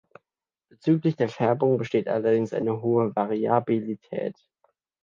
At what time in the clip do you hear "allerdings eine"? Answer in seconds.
2.07-2.81